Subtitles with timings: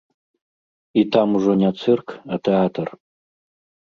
[1.01, 2.07] І там ужо не цырк,
[2.37, 2.87] а тэатр.